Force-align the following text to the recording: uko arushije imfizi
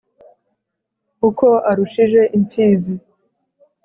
uko 1.29 1.47
arushije 1.69 2.21
imfizi 2.37 2.95